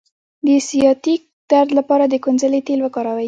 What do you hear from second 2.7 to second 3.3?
وکاروئ